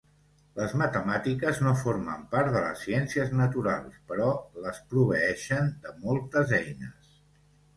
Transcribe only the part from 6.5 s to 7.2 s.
eines.